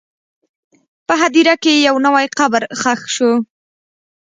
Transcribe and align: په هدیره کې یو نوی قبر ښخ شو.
په 1.07 1.13
هدیره 1.21 1.55
کې 1.63 1.73
یو 1.87 1.95
نوی 2.07 2.25
قبر 2.39 2.63
ښخ 2.79 3.01
شو. 3.15 3.31